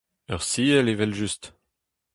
Ur 0.33 0.41
siell 0.43 0.91
evel-just! 0.93 1.43